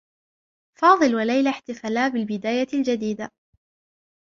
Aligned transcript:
فاضل 0.79 1.15
وليلى 1.15 1.49
احتفلا 1.49 2.07
بالبداية 2.07 2.67
الجديدة 2.73 3.31